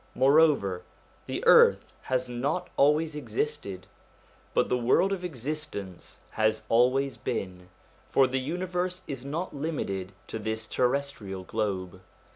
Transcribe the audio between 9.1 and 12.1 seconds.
not limited to this terrestrial globe.